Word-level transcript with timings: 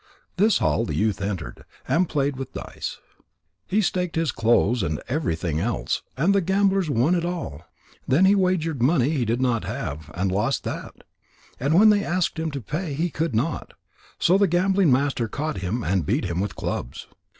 This 0.35 0.57
hall 0.57 0.83
the 0.83 0.95
youth 0.95 1.21
entered, 1.21 1.63
and 1.87 2.09
played 2.09 2.35
with 2.35 2.53
dice. 2.53 2.97
He 3.67 3.81
staked 3.81 4.15
his 4.15 4.31
clothes 4.31 4.81
and 4.81 4.99
everything 5.07 5.59
else, 5.59 6.01
and 6.17 6.33
the 6.33 6.41
gamblers 6.41 6.89
won 6.89 7.13
it 7.13 7.23
all. 7.23 7.61
Then 8.07 8.25
he 8.25 8.33
wagered 8.33 8.81
money 8.81 9.11
he 9.11 9.25
did 9.25 9.39
not 9.43 9.63
have, 9.65 10.09
and 10.15 10.31
lost 10.31 10.63
that. 10.63 11.03
And 11.59 11.75
when 11.75 11.91
they 11.91 12.03
asked 12.03 12.39
him 12.39 12.49
to 12.49 12.61
pay, 12.61 12.95
he 12.95 13.11
could 13.11 13.35
not. 13.35 13.75
So 14.17 14.39
the 14.39 14.47
gambling 14.47 14.91
master 14.91 15.27
caught 15.27 15.57
him 15.57 15.83
and 15.83 16.03
beat 16.03 16.25
him 16.25 16.39
with 16.39 16.55
clubs. 16.55 17.05